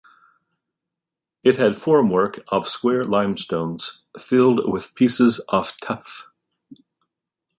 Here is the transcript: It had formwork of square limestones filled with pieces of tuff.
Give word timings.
It 1.43 1.57
had 1.57 1.73
formwork 1.73 2.43
of 2.47 2.67
square 2.67 3.03
limestones 3.03 4.01
filled 4.17 4.67
with 4.67 4.95
pieces 4.95 5.37
of 5.49 5.77
tuff. 5.77 6.25